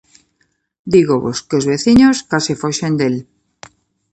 [0.93, 3.15] Dígovos que os veciños case foxen del.